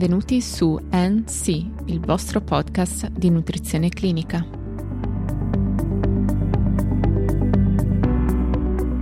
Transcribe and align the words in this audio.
benvenuti 0.00 0.40
su 0.40 0.80
NC, 0.90 1.48
il 1.88 2.00
vostro 2.00 2.40
podcast 2.40 3.10
di 3.10 3.28
nutrizione 3.28 3.90
clinica. 3.90 4.42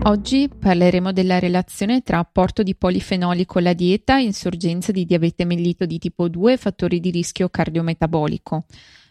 Oggi 0.03 0.49
parleremo 0.49 1.13
della 1.13 1.39
relazione 1.39 2.03
tra 2.03 2.19
apporto 2.19 2.65
di 2.65 2.75
polifenoli 2.75 3.47
con 3.47 3.63
la 3.63 3.75
dieta, 3.75 4.17
insorgenza 4.17 4.91
di 4.91 5.05
diabete 5.05 5.45
mellito 5.45 5.87
di 5.87 5.99
tipo 5.99 6.29
2 6.29 6.55
e 6.55 6.57
fattori 6.57 6.99
di 6.99 7.13
rischio 7.13 7.49
cardiometabolico. 7.49 8.65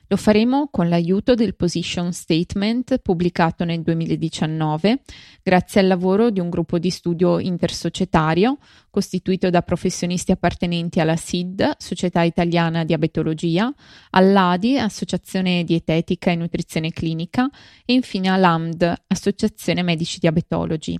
Lo 0.09 0.15
faremo 0.15 0.69
con 0.71 0.87
l'aiuto 0.87 1.33
del 1.33 1.55
Position 1.55 2.13
Statement 2.13 2.99
pubblicato 2.99 3.65
nel 3.65 3.81
2019 3.81 5.01
grazie 5.43 5.81
al 5.81 5.87
lavoro 5.87 6.29
di 6.29 6.39
un 6.39 6.49
gruppo 6.49 6.79
di 6.79 6.89
studio 6.89 7.39
intersocietario 7.39 8.57
costituito 8.89 9.49
da 9.49 9.61
professionisti 9.61 10.31
appartenenti 10.31 11.01
alla 11.01 11.17
SID, 11.17 11.73
Società 11.77 12.21
Italiana 12.21 12.85
Diabetologia, 12.85 13.69
all'ADI, 14.11 14.79
Associazione 14.79 15.65
Dietetica 15.65 16.31
e 16.31 16.35
Nutrizione 16.35 16.91
Clinica 16.91 17.49
e 17.85 17.93
infine 17.93 18.29
all'AMD, 18.29 18.93
Associazione 19.07 19.83
Medici 19.83 20.19
Diabetologi. 20.19 20.97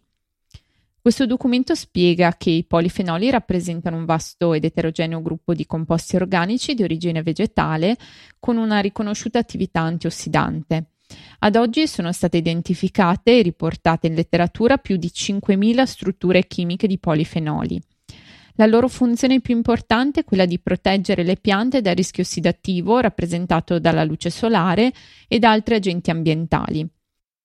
Questo 1.08 1.26
documento 1.26 1.74
spiega 1.74 2.36
che 2.38 2.50
i 2.50 2.66
polifenoli 2.66 3.30
rappresentano 3.30 3.96
un 3.96 4.04
vasto 4.04 4.54
ed 4.54 4.66
eterogeneo 4.66 5.22
gruppo 5.22 5.54
di 5.54 5.66
composti 5.66 6.18
organici 6.18 6.74
di 6.74 6.84
origine 6.84 7.24
vegetale 7.24 7.96
con 8.40 8.58
una 8.58 8.82
riconosciuta 8.82 9.40
attività 9.40 9.80
antiossidante. 9.80 10.96
Ad 11.40 11.56
oggi 11.56 11.88
sono 11.88 12.12
state 12.12 12.36
identificate 12.36 13.40
e 13.40 13.42
riportate 13.42 14.08
in 14.08 14.16
letteratura 14.16 14.76
più 14.80 14.98
di 14.98 15.08
5.000 15.08 15.84
strutture 15.84 16.46
chimiche 16.46 16.88
di 16.88 17.00
polifenoli. 17.00 17.82
La 18.56 18.66
loro 18.66 18.90
funzione 18.90 19.40
più 19.40 19.56
importante 19.56 20.20
è 20.20 20.24
quella 20.26 20.46
di 20.46 20.60
proteggere 20.60 21.24
le 21.24 21.38
piante 21.38 21.80
dal 21.80 21.96
rischio 21.96 22.24
ossidativo 22.24 23.00
rappresentato 23.00 23.80
dalla 23.80 24.04
luce 24.04 24.30
solare 24.30 24.92
e 25.30 25.40
da 25.40 25.52
altri 25.52 25.76
agenti 25.76 26.10
ambientali. 26.10 26.86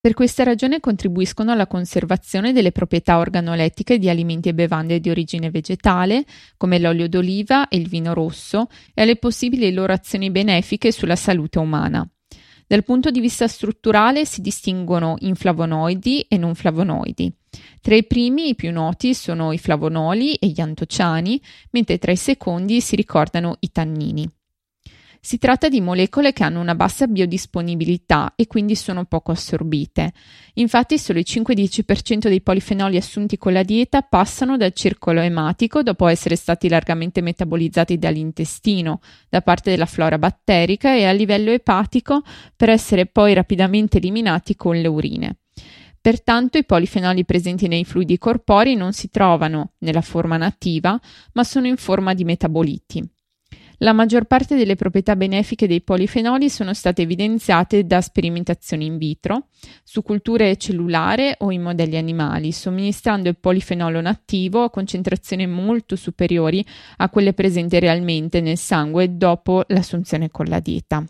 Per 0.02 0.14
questa 0.14 0.42
ragione 0.42 0.80
contribuiscono 0.80 1.52
alla 1.52 1.68
conservazione 1.68 2.52
delle 2.52 2.72
proprietà 2.72 3.18
organolettiche 3.18 4.00
di 4.00 4.08
alimenti 4.08 4.48
e 4.48 4.52
bevande 4.52 4.98
di 4.98 5.10
origine 5.10 5.48
vegetale, 5.48 6.24
come 6.56 6.80
l'olio 6.80 7.08
d'oliva 7.08 7.68
e 7.68 7.76
il 7.76 7.86
vino 7.86 8.12
rosso, 8.12 8.66
e 8.94 9.02
alle 9.02 9.14
possibili 9.14 9.72
loro 9.72 9.92
azioni 9.92 10.32
benefiche 10.32 10.90
sulla 10.90 11.14
salute 11.14 11.60
umana. 11.60 12.04
Dal 12.66 12.82
punto 12.82 13.12
di 13.12 13.20
vista 13.20 13.46
strutturale 13.46 14.24
si 14.24 14.40
distinguono 14.40 15.14
in 15.20 15.36
flavonoidi 15.36 16.22
e 16.22 16.36
non 16.36 16.56
flavonoidi. 16.56 17.32
Tra 17.80 17.94
i 17.94 18.04
primi 18.04 18.48
i 18.48 18.56
più 18.56 18.72
noti 18.72 19.14
sono 19.14 19.52
i 19.52 19.58
flavonoli 19.58 20.34
e 20.34 20.48
gli 20.48 20.60
antociani, 20.60 21.40
mentre 21.70 21.98
tra 21.98 22.10
i 22.10 22.16
secondi 22.16 22.80
si 22.80 22.96
ricordano 22.96 23.54
i 23.60 23.70
tannini. 23.70 24.28
Si 25.24 25.38
tratta 25.38 25.68
di 25.68 25.80
molecole 25.80 26.32
che 26.32 26.42
hanno 26.42 26.60
una 26.60 26.74
bassa 26.74 27.06
biodisponibilità 27.06 28.32
e 28.34 28.48
quindi 28.48 28.74
sono 28.74 29.04
poco 29.04 29.30
assorbite. 29.30 30.12
Infatti 30.54 30.98
solo 30.98 31.20
il 31.20 31.26
5-10% 31.28 32.26
dei 32.26 32.40
polifenoli 32.40 32.96
assunti 32.96 33.38
con 33.38 33.52
la 33.52 33.62
dieta 33.62 34.02
passano 34.02 34.56
dal 34.56 34.72
circolo 34.72 35.20
ematico 35.20 35.84
dopo 35.84 36.08
essere 36.08 36.34
stati 36.34 36.68
largamente 36.68 37.20
metabolizzati 37.20 37.98
dall'intestino 37.98 39.00
da 39.28 39.42
parte 39.42 39.70
della 39.70 39.86
flora 39.86 40.18
batterica 40.18 40.92
e 40.92 41.04
a 41.04 41.12
livello 41.12 41.52
epatico 41.52 42.22
per 42.56 42.70
essere 42.70 43.06
poi 43.06 43.32
rapidamente 43.32 43.98
eliminati 43.98 44.56
con 44.56 44.74
le 44.74 44.88
urine. 44.88 45.36
Pertanto 46.00 46.58
i 46.58 46.64
polifenoli 46.64 47.24
presenti 47.24 47.68
nei 47.68 47.84
fluidi 47.84 48.18
corporei 48.18 48.74
non 48.74 48.92
si 48.92 49.08
trovano 49.08 49.74
nella 49.78 50.00
forma 50.00 50.36
nativa, 50.36 51.00
ma 51.34 51.44
sono 51.44 51.68
in 51.68 51.76
forma 51.76 52.12
di 52.12 52.24
metaboliti. 52.24 53.08
La 53.82 53.92
maggior 53.92 54.26
parte 54.26 54.54
delle 54.54 54.76
proprietà 54.76 55.16
benefiche 55.16 55.66
dei 55.66 55.82
polifenoli 55.82 56.48
sono 56.48 56.72
state 56.72 57.02
evidenziate 57.02 57.84
da 57.84 58.00
sperimentazioni 58.00 58.86
in 58.86 58.96
vitro, 58.96 59.48
su 59.82 60.02
culture 60.02 60.56
cellulare 60.56 61.34
o 61.40 61.50
in 61.50 61.62
modelli 61.62 61.96
animali, 61.96 62.52
somministrando 62.52 63.28
il 63.28 63.38
polifenolo 63.40 64.00
nattivo 64.00 64.62
a 64.62 64.70
concentrazioni 64.70 65.48
molto 65.48 65.96
superiori 65.96 66.64
a 66.98 67.08
quelle 67.08 67.32
presenti 67.32 67.80
realmente 67.80 68.40
nel 68.40 68.56
sangue 68.56 69.16
dopo 69.16 69.64
l'assunzione 69.66 70.30
con 70.30 70.44
la 70.44 70.60
dieta. 70.60 71.04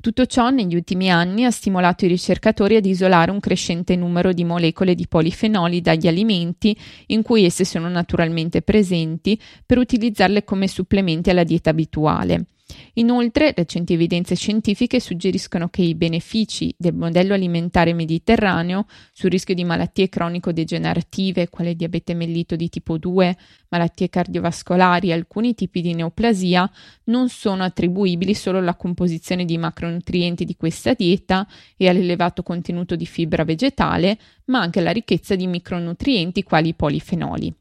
Tutto 0.00 0.26
ciò 0.26 0.50
negli 0.50 0.74
ultimi 0.74 1.10
anni 1.10 1.44
ha 1.44 1.50
stimolato 1.50 2.04
i 2.04 2.08
ricercatori 2.08 2.76
ad 2.76 2.86
isolare 2.86 3.30
un 3.30 3.40
crescente 3.40 3.96
numero 3.96 4.32
di 4.32 4.44
molecole 4.44 4.94
di 4.94 5.06
polifenoli 5.06 5.80
dagli 5.80 6.06
alimenti 6.06 6.76
in 7.06 7.22
cui 7.22 7.44
esse 7.44 7.64
sono 7.64 7.88
naturalmente 7.88 8.62
presenti 8.62 9.40
per 9.64 9.78
utilizzarle 9.78 10.44
come 10.44 10.68
supplementi 10.68 11.30
alla 11.30 11.44
dieta 11.44 11.70
abituale. 11.70 12.46
Inoltre, 12.94 13.52
recenti 13.54 13.92
evidenze 13.92 14.34
scientifiche 14.34 15.00
suggeriscono 15.00 15.68
che 15.68 15.82
i 15.82 15.94
benefici 15.94 16.74
del 16.76 16.94
modello 16.94 17.34
alimentare 17.34 17.92
mediterraneo 17.92 18.86
sul 19.12 19.30
rischio 19.30 19.54
di 19.54 19.64
malattie 19.64 20.08
cronico-degenerative, 20.08 21.48
quale 21.48 21.76
diabete 21.76 22.14
mellito 22.14 22.56
di 22.56 22.68
tipo 22.68 22.98
2, 22.98 23.36
malattie 23.68 24.08
cardiovascolari 24.08 25.10
e 25.10 25.12
alcuni 25.12 25.54
tipi 25.54 25.80
di 25.80 25.94
neoplasia, 25.94 26.68
non 27.04 27.28
sono 27.28 27.62
attribuibili 27.62 28.34
solo 28.34 28.58
alla 28.58 28.74
composizione 28.74 29.44
di 29.44 29.58
macronutrienti 29.58 30.44
di 30.44 30.56
questa 30.56 30.94
dieta 30.94 31.46
e 31.76 31.88
all'elevato 31.88 32.42
contenuto 32.42 32.96
di 32.96 33.06
fibra 33.06 33.44
vegetale, 33.44 34.18
ma 34.46 34.60
anche 34.60 34.80
alla 34.80 34.90
ricchezza 34.90 35.36
di 35.36 35.46
micronutrienti 35.46 36.42
quali 36.42 36.68
i 36.68 36.74
polifenoli. 36.74 37.54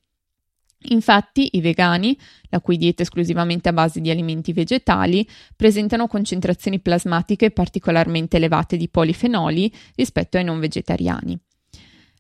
Infatti 0.90 1.50
i 1.54 1.62
vegani, 1.62 2.18
la 2.50 2.60
cui 2.60 2.78
dieta 2.78 3.02
è 3.02 3.06
esclusivamente 3.06 3.70
a 3.70 3.74
base 3.74 4.02
di 4.02 4.10
alimenti 4.10 4.54
vegetali, 4.54 5.28
presentano 5.56 6.08
concentrazioni 6.08 6.80
plasmatiche 6.80 7.52
particolarmente 7.52 8.38
elevate 8.38 8.78
di 8.78 8.90
polifenoli 8.90 9.72
rispetto 9.96 10.38
ai 10.38 10.44
non 10.44 10.60
vegetariani. 10.60 11.40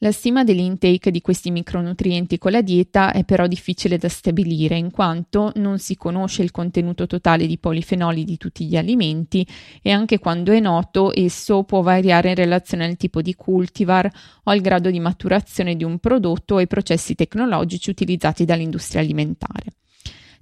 La 0.05 0.11
stima 0.11 0.43
dell'intake 0.43 1.09
di 1.09 1.19
questi 1.19 1.49
micronutrienti 1.49 2.37
con 2.37 2.51
la 2.51 2.61
dieta 2.61 3.11
è 3.11 3.23
però 3.23 3.47
difficile 3.47 3.97
da 3.97 4.07
stabilire 4.07 4.77
in 4.77 4.91
quanto 4.91 5.51
non 5.55 5.79
si 5.79 5.95
conosce 5.95 6.43
il 6.43 6.51
contenuto 6.51 7.07
totale 7.07 7.47
di 7.47 7.57
polifenoli 7.57 8.23
di 8.23 8.37
tutti 8.37 8.67
gli 8.67 8.77
alimenti 8.77 9.43
e 9.81 9.89
anche 9.89 10.19
quando 10.19 10.51
è 10.51 10.59
noto 10.59 11.11
esso 11.11 11.63
può 11.63 11.81
variare 11.81 12.29
in 12.29 12.35
relazione 12.35 12.85
al 12.85 12.97
tipo 12.97 13.23
di 13.23 13.33
cultivar 13.33 14.05
o 14.43 14.51
al 14.51 14.61
grado 14.61 14.91
di 14.91 14.99
maturazione 14.99 15.75
di 15.75 15.83
un 15.83 15.97
prodotto 15.97 16.53
o 16.53 16.57
ai 16.57 16.67
processi 16.67 17.15
tecnologici 17.15 17.89
utilizzati 17.89 18.45
dall'industria 18.45 19.01
alimentare. 19.01 19.73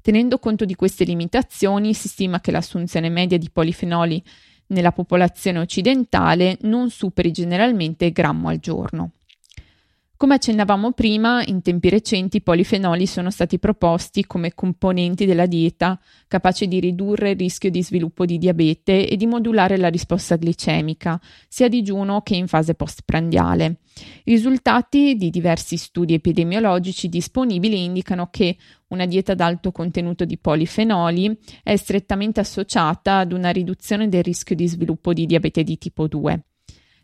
Tenendo 0.02 0.40
conto 0.40 0.66
di 0.66 0.76
queste 0.76 1.06
limitazioni, 1.06 1.94
si 1.94 2.10
stima 2.10 2.42
che 2.42 2.52
l'assunzione 2.52 3.08
media 3.08 3.38
di 3.38 3.50
polifenoli 3.50 4.22
nella 4.68 4.92
popolazione 4.92 5.60
occidentale 5.60 6.58
non 6.64 6.90
superi 6.90 7.32
generalmente 7.32 8.04
il 8.04 8.12
grammo 8.12 8.50
al 8.50 8.60
giorno. 8.60 9.12
Come 10.16 10.36
accennavamo 10.36 10.92
prima, 10.94 11.44
in 11.44 11.62
tempi 11.62 11.90
recenti 11.90 12.38
i 12.38 12.42
polifenoli 12.42 13.08
sono 13.08 13.30
stati 13.30 13.60
proposti 13.60 14.26
come 14.26 14.54
componenti 14.54 15.26
della 15.26 15.48
dieta 15.48 16.00
capaci 16.28 16.68
di 16.68 16.80
ridurre 16.80 17.32
il 17.32 17.36
rischio 17.38 17.70
di 17.70 17.84
sviluppo 17.84 18.24
di 18.24 18.38
diabete 18.38 19.10
e 19.10 19.18
di 19.18 19.26
modulare 19.26 19.76
la 19.76 19.90
risposta 19.90 20.38
glicemica, 20.38 21.20
sia 21.50 21.66
a 21.66 21.70
digiuno 21.70 22.22
che 22.22 22.36
in 22.36 22.48
fase 22.48 22.76
postprandiale. 22.76 23.80
I 24.24 24.32
risultati 24.32 25.16
di 25.16 25.30
diversi 25.30 25.78
studi 25.78 26.14
epidemiologici 26.14 27.10
disponibili 27.10 27.84
indicano 27.84 28.30
che 28.30 28.56
una 28.90 29.06
dieta 29.06 29.34
ad 29.34 29.42
alto 29.42 29.72
contenuto 29.72 30.26
di 30.26 30.38
polifenoli 30.38 31.38
è 31.64 31.76
strettamente 31.76 32.40
associata 32.40 33.18
ad 33.18 33.34
una 33.34 33.50
riduzione 33.50 34.08
del 34.08 34.24
rischio 34.24 34.56
di 34.56 34.68
sviluppo 34.68 35.12
di 35.12 35.26
diabete 35.26 35.64
di 35.64 35.78
tipo 35.78 36.08
2. 36.08 36.44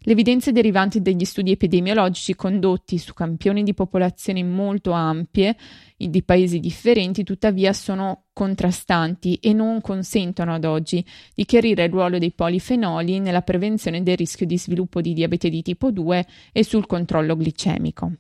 Le 0.02 0.14
evidenze 0.14 0.54
derivanti 0.54 1.02
dagli 1.02 1.26
studi 1.26 1.52
epidemiologici 1.52 2.34
condotti 2.34 2.98
su 2.98 3.14
campioni 3.14 3.64
di 3.64 3.74
popolazioni 3.74 4.46
molto 4.46 4.92
ampie 4.92 5.58
di 5.98 6.24
paesi 6.24 6.62
differenti, 6.62 7.26
tuttavia, 7.26 7.74
sono 7.74 8.28
contrastanti 8.32 9.36
e 9.42 9.52
non 9.52 9.82
consentono 9.82 10.54
ad 10.54 10.64
oggi 10.64 11.06
di 11.36 11.44
chiarire 11.44 11.84
il 11.84 11.92
ruolo 11.92 12.18
dei 12.18 12.32
polifenoli 12.32 13.20
nella 13.20 13.42
prevenzione 13.42 14.02
del 14.02 14.16
rischio 14.16 14.46
di 14.46 14.58
sviluppo 14.58 15.02
di 15.02 15.12
diabete 15.12 15.50
di 15.50 15.62
tipo 15.62 15.92
2 15.92 16.26
e 16.54 16.64
sul 16.64 16.86
controllo 16.86 17.36
glicemico. 17.36 18.14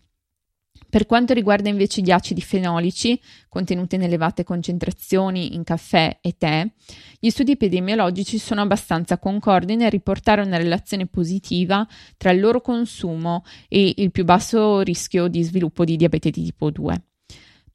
Per 0.89 1.05
quanto 1.05 1.33
riguarda 1.33 1.69
invece 1.69 2.01
gli 2.01 2.09
acidi 2.09 2.41
fenolici, 2.41 3.19
contenuti 3.47 3.93
in 3.93 4.01
elevate 4.01 4.43
concentrazioni 4.43 5.53
in 5.53 5.63
caffè 5.63 6.17
e 6.19 6.35
tè, 6.35 6.67
gli 7.19 7.29
studi 7.29 7.51
epidemiologici 7.51 8.39
sono 8.39 8.61
abbastanza 8.61 9.19
concordi 9.19 9.75
nel 9.75 9.91
riportare 9.91 10.41
una 10.41 10.57
relazione 10.57 11.05
positiva 11.05 11.87
tra 12.17 12.31
il 12.31 12.39
loro 12.39 12.61
consumo 12.61 13.43
e 13.67 13.93
il 13.97 14.09
più 14.09 14.23
basso 14.23 14.81
rischio 14.81 15.27
di 15.27 15.43
sviluppo 15.43 15.85
di 15.85 15.95
diabete 15.95 16.31
di 16.31 16.43
tipo 16.45 16.71
2. 16.71 17.03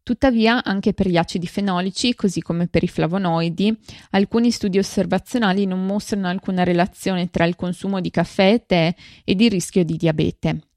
Tuttavia, 0.02 0.64
anche 0.64 0.92
per 0.92 1.08
gli 1.08 1.16
acidi 1.16 1.46
fenolici, 1.46 2.14
così 2.14 2.42
come 2.42 2.66
per 2.66 2.82
i 2.82 2.88
flavonoidi, 2.88 3.74
alcuni 4.10 4.50
studi 4.50 4.76
osservazionali 4.76 5.64
non 5.66 5.86
mostrano 5.86 6.26
alcuna 6.26 6.64
relazione 6.64 7.30
tra 7.30 7.44
il 7.44 7.54
consumo 7.54 8.00
di 8.00 8.10
caffè 8.10 8.52
e 8.54 8.66
tè 8.66 8.94
ed 9.24 9.40
il 9.40 9.50
rischio 9.50 9.84
di 9.84 9.96
diabete. 9.96 10.73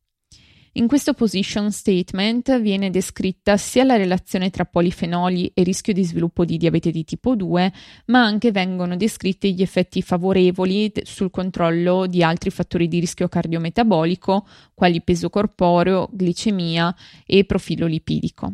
In 0.77 0.85
questo 0.85 1.15
position 1.15 1.71
statement 1.71 2.61
viene 2.61 2.91
descritta 2.91 3.57
sia 3.57 3.83
la 3.83 3.95
relazione 3.95 4.51
tra 4.51 4.63
polifenoli 4.63 5.49
e 5.55 5.63
rischio 5.63 5.91
di 5.91 6.03
sviluppo 6.03 6.45
di 6.45 6.57
diabete 6.57 6.91
di 6.91 7.03
tipo 7.03 7.35
2, 7.35 7.73
ma 8.05 8.23
anche 8.23 8.51
vengono 8.51 8.95
descritti 8.95 9.55
gli 9.55 9.63
effetti 9.63 10.03
favorevoli 10.03 10.91
sul 11.01 11.31
controllo 11.31 12.05
di 12.05 12.21
altri 12.21 12.51
fattori 12.51 12.87
di 12.87 12.99
rischio 12.99 13.27
cardiometabolico, 13.27 14.45
quali 14.75 15.01
peso 15.01 15.31
corporeo, 15.31 16.09
glicemia 16.15 16.95
e 17.25 17.43
profilo 17.45 17.87
lipidico. 17.87 18.53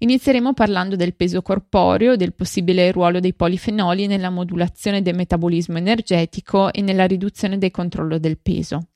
Inizieremo 0.00 0.52
parlando 0.52 0.94
del 0.94 1.14
peso 1.14 1.40
corporeo, 1.40 2.16
del 2.16 2.34
possibile 2.34 2.92
ruolo 2.92 3.18
dei 3.18 3.32
polifenoli 3.32 4.06
nella 4.06 4.28
modulazione 4.28 5.00
del 5.00 5.14
metabolismo 5.14 5.78
energetico 5.78 6.70
e 6.70 6.82
nella 6.82 7.06
riduzione 7.06 7.56
del 7.56 7.70
controllo 7.70 8.18
del 8.18 8.36
peso. 8.36 8.88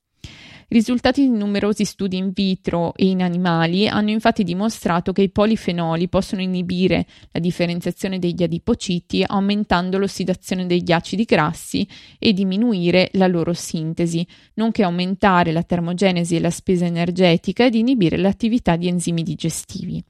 I 0.73 0.75
risultati 0.77 1.23
di 1.23 1.37
numerosi 1.37 1.85
studi 1.85 2.17
in 2.17 2.31
vitro 2.31 2.95
e 2.95 3.07
in 3.07 3.23
animali 3.23 3.89
hanno 3.89 4.11
infatti 4.11 4.45
dimostrato 4.45 5.11
che 5.11 5.23
i 5.23 5.29
polifenoli 5.29 6.09
possono 6.09 6.43
inibire 6.43 7.07
la 7.33 7.41
differenziazione 7.41 8.21
degli 8.21 8.45
adipociti 8.45 9.25
aumentando 9.27 9.99
l'ossidazione 9.99 10.67
degli 10.67 10.93
acidi 10.93 11.25
grassi 11.25 11.85
e 12.21 12.33
diminuire 12.33 13.11
la 13.15 13.27
loro 13.27 13.53
sintesi, 13.53 14.25
nonché 14.55 14.85
aumentare 14.85 15.51
la 15.51 15.65
termogenesi 15.65 16.37
e 16.37 16.41
la 16.41 16.51
spesa 16.51 16.85
energetica 16.85 17.65
ed 17.65 17.75
inibire 17.75 18.17
l'attività 18.17 18.77
di 18.77 18.87
enzimi 18.87 19.25
digestivi. 19.25 20.01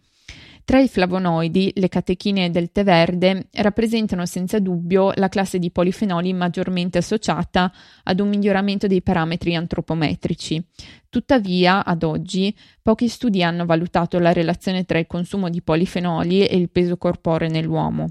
Tra 0.65 0.79
i 0.79 0.89
flavonoidi, 0.89 1.73
le 1.77 1.89
catechinee 1.89 2.51
del 2.51 2.71
tè 2.71 2.85
verde 2.85 3.49
rappresentano 3.55 4.25
senza 4.27 4.61
dubbio 4.61 5.13
la 5.17 5.29
classe 5.29 5.59
di 5.59 5.71
polifenoli 5.71 6.33
maggiormente 6.33 6.99
associata 6.99 7.73
ad 8.05 8.21
un 8.21 8.29
miglioramento 8.29 8.87
dei 8.87 9.03
parametri 9.03 9.55
antropometrici. 9.55 10.63
Tuttavia, 11.09 11.85
ad 11.85 12.05
oggi, 12.05 12.55
pochi 12.83 13.09
studi 13.09 13.43
hanno 13.43 13.67
valutato 13.67 14.19
la 14.21 14.33
relazione 14.33 14.85
tra 14.85 14.99
il 14.99 15.09
consumo 15.09 15.49
di 15.49 15.61
polifenoli 15.61 16.47
e 16.47 16.57
il 16.57 16.71
peso 16.71 16.97
corporeo 16.97 17.49
nell'uomo. 17.49 18.11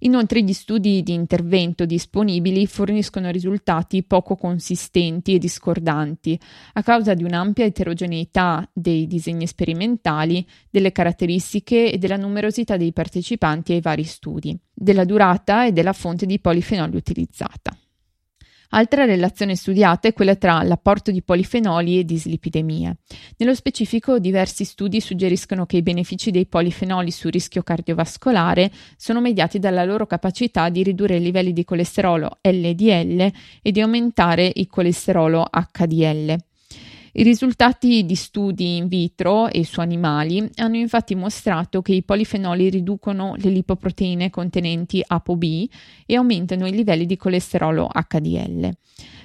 Inoltre 0.00 0.42
gli 0.42 0.52
studi 0.52 1.02
di 1.02 1.12
intervento 1.12 1.84
disponibili 1.84 2.66
forniscono 2.66 3.30
risultati 3.30 4.02
poco 4.02 4.36
consistenti 4.36 5.34
e 5.34 5.38
discordanti 5.38 6.38
a 6.74 6.82
causa 6.82 7.14
di 7.14 7.24
un'ampia 7.24 7.64
eterogeneità 7.64 8.68
dei 8.72 9.06
disegni 9.06 9.46
sperimentali, 9.46 10.46
delle 10.70 10.92
caratteristiche 10.92 11.92
e 11.92 11.98
della 11.98 12.16
numerosità 12.16 12.76
dei 12.76 12.92
partecipanti 12.92 13.72
ai 13.72 13.80
vari 13.80 14.04
studi, 14.04 14.58
della 14.72 15.04
durata 15.04 15.66
e 15.66 15.72
della 15.72 15.92
fonte 15.92 16.24
di 16.24 16.38
polifenoli 16.38 16.96
utilizzata. 16.96 17.76
Altra 18.72 19.04
relazione 19.04 19.56
studiata 19.56 20.06
è 20.06 20.12
quella 20.12 20.36
tra 20.36 20.62
l'apporto 20.62 21.10
di 21.10 21.22
polifenoli 21.22 21.98
e 21.98 22.04
dislipidemia. 22.04 22.94
Nello 23.38 23.54
specifico, 23.54 24.20
diversi 24.20 24.64
studi 24.64 25.00
suggeriscono 25.00 25.66
che 25.66 25.78
i 25.78 25.82
benefici 25.82 26.30
dei 26.30 26.46
polifenoli 26.46 27.10
sul 27.10 27.32
rischio 27.32 27.64
cardiovascolare 27.64 28.70
sono 28.96 29.20
mediati 29.20 29.58
dalla 29.58 29.84
loro 29.84 30.06
capacità 30.06 30.68
di 30.68 30.84
ridurre 30.84 31.16
i 31.16 31.20
livelli 31.20 31.52
di 31.52 31.64
colesterolo 31.64 32.38
LDL 32.42 33.32
e 33.60 33.72
di 33.72 33.80
aumentare 33.80 34.52
il 34.54 34.68
colesterolo 34.68 35.48
HDL. 35.50 36.49
I 37.12 37.24
risultati 37.24 38.06
di 38.06 38.14
studi 38.14 38.76
in 38.76 38.86
vitro 38.86 39.48
e 39.48 39.64
su 39.64 39.80
animali 39.80 40.48
hanno 40.56 40.76
infatti 40.76 41.16
mostrato 41.16 41.82
che 41.82 41.92
i 41.92 42.04
polifenoli 42.04 42.70
riducono 42.70 43.34
le 43.36 43.50
lipoproteine 43.50 44.30
contenenti 44.30 45.02
ApoB 45.04 45.42
e 46.06 46.16
aumentano 46.16 46.68
i 46.68 46.72
livelli 46.72 47.06
di 47.06 47.16
colesterolo 47.16 47.88
HDL. 47.88 48.70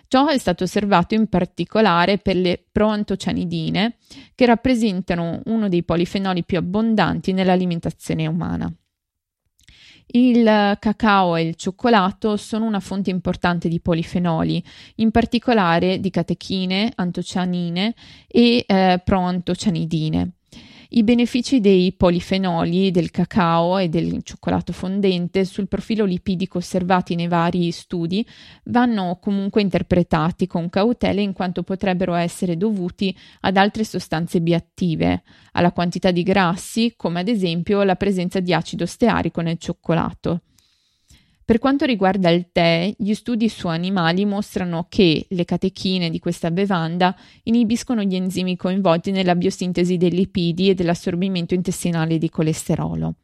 Ciò 0.07 0.27
è 0.27 0.37
stato 0.37 0.63
osservato 0.63 1.13
in 1.13 1.27
particolare 1.27 2.17
per 2.17 2.35
le 2.35 2.63
proantocianidine, 2.71 3.97
che 4.33 4.45
rappresentano 4.45 5.41
uno 5.45 5.69
dei 5.69 5.83
polifenoli 5.83 6.43
più 6.43 6.57
abbondanti 6.57 7.33
nell'alimentazione 7.33 8.25
umana. 8.25 8.73
Il 10.07 10.77
cacao 10.79 11.35
e 11.35 11.41
il 11.43 11.55
cioccolato 11.55 12.37
sono 12.37 12.65
una 12.65 12.79
fonte 12.79 13.09
importante 13.09 13.67
di 13.67 13.79
polifenoli, 13.79 14.63
in 14.95 15.11
particolare 15.11 15.99
di 15.99 16.09
catechine, 16.09 16.91
antocianine 16.95 17.93
e 18.27 18.63
eh, 18.65 19.01
proantocianidine. 19.03 20.31
I 20.89 21.03
benefici 21.03 21.59
dei 21.61 21.93
polifenoli 21.93 22.91
del 22.91 23.09
cacao 23.09 23.79
e 23.79 23.89
del 23.89 24.21
cioccolato 24.21 24.71
fondente 24.71 25.43
sul 25.43 25.67
profilo 25.67 26.05
lipidico 26.05 26.59
osservati 26.59 27.15
nei 27.15 27.27
vari 27.27 27.71
studi 27.71 28.25
vanno 28.65 29.17
comunque 29.19 29.61
interpretati 29.61 30.45
con 30.45 30.69
cautela 30.69 31.21
in 31.21 31.33
quanto 31.33 31.63
potrebbero 31.63 32.13
essere 32.13 32.55
dovuti 32.55 33.15
ad 33.41 33.57
altre 33.57 33.83
sostanze 33.83 34.41
biattive, 34.41 35.23
alla 35.53 35.71
quantità 35.71 36.11
di 36.11 36.21
grassi, 36.21 36.93
come 36.95 37.21
ad 37.21 37.27
esempio 37.27 37.81
la 37.83 37.95
presenza 37.95 38.39
di 38.39 38.53
acido 38.53 38.85
stearico 38.85 39.41
nel 39.41 39.57
cioccolato. 39.57 40.41
Per 41.45 41.59
quanto 41.59 41.85
riguarda 41.85 42.31
il 42.31 42.47
tè, 42.51 42.91
gli 42.97 43.13
studi 43.13 43.49
su 43.49 43.67
animali 43.67 44.25
mostrano 44.25 44.87
che 44.89 45.27
le 45.29 45.45
catechine 45.45 46.09
di 46.09 46.17
questa 46.17 46.49
bevanda 46.49 47.15
inibiscono 47.43 48.01
gli 48.01 48.15
enzimi 48.15 48.57
coinvolti 48.57 49.11
nella 49.11 49.35
biosintesi 49.35 49.95
dei 49.97 50.09
lipidi 50.09 50.71
e 50.71 50.73
dell'assorbimento 50.73 51.53
intestinale 51.53 52.17
di 52.17 52.31
colesterolo. 52.31 53.17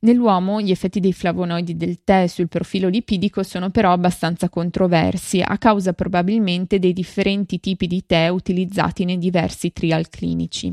Nell'uomo 0.00 0.60
gli 0.60 0.70
effetti 0.70 1.00
dei 1.00 1.12
flavonoidi 1.12 1.76
del 1.76 2.04
tè 2.04 2.28
sul 2.28 2.46
profilo 2.46 2.86
lipidico 2.86 3.42
sono 3.42 3.70
però 3.70 3.90
abbastanza 3.90 4.48
controversi, 4.48 5.40
a 5.40 5.58
causa 5.58 5.92
probabilmente 5.92 6.78
dei 6.78 6.92
differenti 6.92 7.58
tipi 7.58 7.88
di 7.88 8.06
tè 8.06 8.28
utilizzati 8.28 9.04
nei 9.04 9.18
diversi 9.18 9.72
trial 9.72 10.08
clinici. 10.08 10.72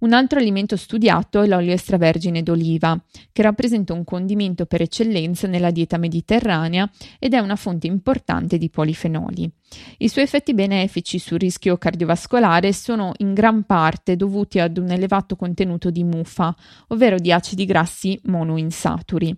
Un 0.00 0.14
altro 0.14 0.38
alimento 0.38 0.76
studiato 0.76 1.42
è 1.42 1.46
l'olio 1.46 1.72
extravergine 1.72 2.42
d'oliva, 2.42 2.98
che 3.32 3.42
rappresenta 3.42 3.92
un 3.92 4.04
condimento 4.04 4.64
per 4.64 4.80
eccellenza 4.80 5.46
nella 5.46 5.70
dieta 5.70 5.98
mediterranea 5.98 6.90
ed 7.18 7.34
è 7.34 7.38
una 7.38 7.56
fonte 7.56 7.86
importante 7.86 8.56
di 8.56 8.70
polifenoli. 8.70 9.50
I 9.98 10.08
suoi 10.08 10.24
effetti 10.24 10.54
benefici 10.54 11.18
sul 11.18 11.38
rischio 11.38 11.76
cardiovascolare 11.76 12.72
sono 12.72 13.12
in 13.18 13.34
gran 13.34 13.64
parte 13.64 14.16
dovuti 14.16 14.58
ad 14.58 14.76
un 14.78 14.90
elevato 14.90 15.36
contenuto 15.36 15.90
di 15.90 16.02
MUFA, 16.02 16.54
ovvero 16.88 17.18
di 17.18 17.30
acidi 17.30 17.64
grassi 17.66 18.18
monoinsaturi, 18.24 19.36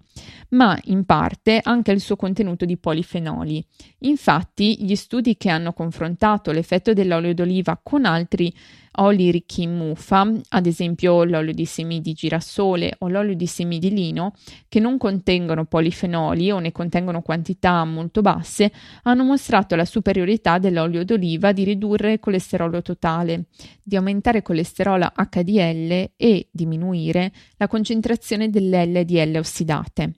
ma 0.51 0.79
in 0.85 1.05
parte 1.05 1.61
anche 1.63 1.91
al 1.91 2.01
suo 2.01 2.17
contenuto 2.17 2.65
di 2.65 2.79
polifenoli. 2.79 3.65
Infatti, 4.01 4.85
gli 4.85 4.95
studi 4.95 5.37
che 5.37 5.51
hanno 5.51 5.73
confrontato 5.73 6.51
l'effetto 6.51 6.93
dell'olio 6.93 7.35
d'oliva 7.35 7.79
con 7.83 8.05
altri 8.05 8.55
oli 8.97 9.31
ricchi 9.31 9.63
in 9.63 9.75
muffa, 9.75 10.31
ad 10.51 10.67
esempio 10.67 11.25
l'olio 11.25 11.55
di 11.55 11.65
semi 11.65 12.03
di 12.03 12.13
girasole 12.13 12.97
o 12.99 13.09
l'olio 13.09 13.35
di 13.35 13.47
semi 13.47 13.79
di 13.79 13.91
lino, 13.91 14.35
che 14.69 14.81
non 14.81 14.99
contengono 14.99 15.65
polifenoli 15.65 16.51
o 16.51 16.59
ne 16.59 16.73
contengono 16.73 17.23
quantità 17.23 17.85
molto 17.85 18.21
basse, 18.21 18.71
hanno 19.05 19.25
mostrato 19.25 19.77
la 19.77 19.87
superiorità 19.87 20.22
dell'olio 20.59 21.05
d'oliva 21.05 21.53
di 21.53 21.65
ridurre 21.65 22.13
il 22.13 22.21
colesterolo 22.21 22.83
totale, 22.83 23.47
di 23.83 23.97
aumentare 23.97 24.39
il 24.39 24.45
colesterolo 24.45 25.13
HDL 25.15 26.11
e 26.17 26.49
diminuire 26.51 27.33
la 27.57 27.69
concentrazione 27.69 28.51
delle 28.51 28.87
LDL 28.87 29.37
ossidate. 29.37 30.13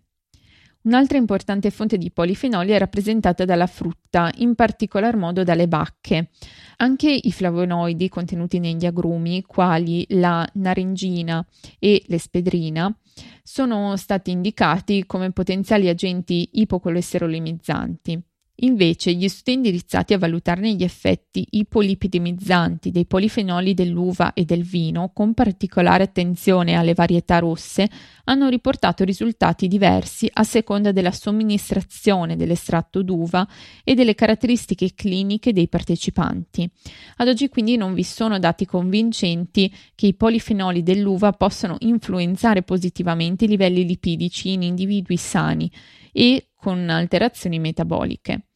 Un'altra 0.85 1.17
importante 1.17 1.71
fonte 1.71 1.97
di 1.97 2.11
polifenoli 2.11 2.73
è 2.73 2.79
rappresentata 2.79 3.47
dalla 3.47 3.67
frutta, 3.67 4.31
in 4.37 4.55
particolar 4.55 5.17
modo 5.17 5.43
dalle 5.43 5.67
bacche. 5.67 6.29
Anche 6.77 7.11
i 7.11 7.33
flavonoidi 7.33 8.11
contenuti 8.11 8.59
negli 8.59 8.85
agrumi, 8.85 9.43
quali 9.45 10.05
la 10.11 10.47
naringina 10.55 11.45
e 11.79 12.03
l'espedrina, 12.09 12.95
sono 13.43 13.97
stati 13.97 14.31
indicati 14.31 15.07
come 15.07 15.33
potenziali 15.33 15.89
agenti 15.89 16.51
ipocolesterolemizzanti. 16.53 18.23
Invece, 18.59 19.13
gli 19.13 19.29
studi 19.29 19.57
indirizzati 19.57 20.15
a 20.15 20.19
valutarne 20.19 20.75
gli 20.75 20.85
effetti 20.85 21.45
ipolipidemizzanti 21.51 22.93
dei 22.93 23.05
polifenoli 23.05 23.75
dell'uva 23.75 24.33
e 24.33 24.45
del 24.45 24.63
vino, 24.63 25.11
con 25.13 25.35
particolare 25.35 26.05
attenzione 26.05 26.75
alle 26.75 26.95
varietà 26.95 27.41
rosse, 27.41 27.91
hanno 28.25 28.49
riportato 28.49 29.03
risultati 29.03 29.67
diversi 29.67 30.31
a 30.33 30.45
seconda 30.45 30.93
della 30.93 31.11
somministrazione 31.11 32.37
dell'estratto 32.37 33.03
d'uva 33.03 33.47
e 33.83 33.95
delle 33.95 34.15
caratteristiche 34.15 34.95
cliniche 34.95 35.53
dei 35.53 35.67
partecipanti. 35.67 36.71
Ad 37.17 37.27
oggi 37.27 37.49
quindi 37.49 37.77
non 37.77 37.93
vi 37.93 38.05
sono 38.05 38.39
dati 38.39 38.67
convincenti 38.67 39.73
che 39.97 40.07
i 40.07 40.15
polifenoli 40.15 40.85
dell'uva 40.85 41.33
possano 41.33 41.77
influenzare 41.81 42.63
positivamente 42.63 43.47
i 43.47 43.49
livelli 43.49 43.85
lipidici 43.85 44.53
in 44.53 44.63
individui 44.63 45.17
sani 45.17 45.69
e 46.17 46.51
con 46.65 46.89
alterazioni 46.89 47.59
metaboliche. 47.59 48.47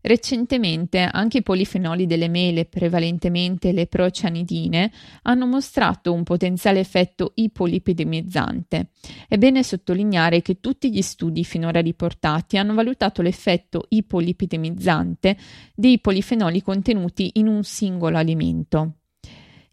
Recentemente 0.00 1.00
anche 1.00 1.38
i 1.38 1.42
polifenoli 1.42 2.06
delle 2.06 2.28
mele, 2.28 2.66
prevalentemente 2.66 3.72
le 3.72 3.88
procianidine, 3.88 4.92
hanno 5.22 5.44
mostrato 5.44 6.12
un 6.12 6.22
potenziale 6.22 6.78
effetto 6.78 7.32
ipolipidemizzante. 7.34 8.90
È 9.26 9.36
bene 9.38 9.64
sottolineare 9.64 10.40
che 10.40 10.60
tutti 10.60 10.92
gli 10.92 11.02
studi 11.02 11.42
finora 11.42 11.80
riportati 11.80 12.56
hanno 12.58 12.74
valutato 12.74 13.22
l'effetto 13.22 13.86
ipolipidemizzante 13.88 15.36
dei 15.74 15.98
polifenoli 15.98 16.62
contenuti 16.62 17.32
in 17.34 17.48
un 17.48 17.64
singolo 17.64 18.18
alimento. 18.18 18.97